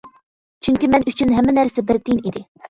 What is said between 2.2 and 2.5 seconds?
ئىدى.